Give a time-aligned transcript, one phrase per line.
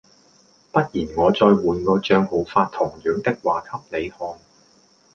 [0.71, 4.17] 不然我再換個帳號發同樣的話給你看